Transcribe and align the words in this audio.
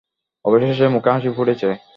অবশেষে 0.45 0.85
মুখে 0.87 1.09
হাসি 1.13 1.29
ফুটেছে। 1.35 1.69